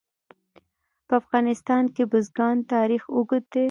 په 1.07 1.13
افغانستان 1.21 1.83
کې 1.95 2.03
د 2.05 2.09
بزګان 2.11 2.57
تاریخ 2.73 3.03
اوږد 3.15 3.43
دی. 3.53 3.59